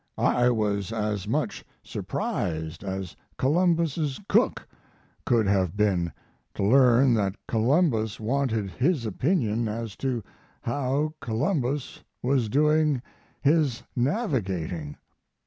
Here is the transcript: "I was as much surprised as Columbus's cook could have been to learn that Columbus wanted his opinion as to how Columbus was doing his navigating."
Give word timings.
"I 0.17 0.49
was 0.49 0.91
as 0.91 1.27
much 1.27 1.63
surprised 1.83 2.83
as 2.83 3.15
Columbus's 3.37 4.19
cook 4.27 4.67
could 5.27 5.45
have 5.45 5.77
been 5.77 6.11
to 6.55 6.63
learn 6.63 7.13
that 7.13 7.35
Columbus 7.47 8.19
wanted 8.19 8.71
his 8.71 9.05
opinion 9.05 9.67
as 9.67 9.95
to 9.97 10.23
how 10.63 11.13
Columbus 11.21 12.03
was 12.23 12.49
doing 12.49 13.03
his 13.43 13.83
navigating." 13.95 14.97